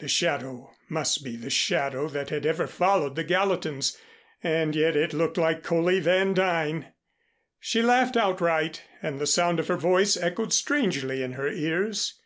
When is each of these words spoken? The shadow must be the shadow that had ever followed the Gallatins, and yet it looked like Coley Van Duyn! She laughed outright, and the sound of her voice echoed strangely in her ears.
The 0.00 0.08
shadow 0.08 0.72
must 0.88 1.22
be 1.22 1.36
the 1.36 1.48
shadow 1.48 2.08
that 2.08 2.30
had 2.30 2.44
ever 2.44 2.66
followed 2.66 3.14
the 3.14 3.22
Gallatins, 3.22 3.96
and 4.42 4.74
yet 4.74 4.96
it 4.96 5.12
looked 5.12 5.38
like 5.38 5.62
Coley 5.62 6.00
Van 6.00 6.34
Duyn! 6.34 6.86
She 7.60 7.80
laughed 7.80 8.16
outright, 8.16 8.82
and 9.02 9.20
the 9.20 9.24
sound 9.28 9.60
of 9.60 9.68
her 9.68 9.76
voice 9.76 10.16
echoed 10.16 10.52
strangely 10.52 11.22
in 11.22 11.34
her 11.34 11.48
ears. 11.48 12.20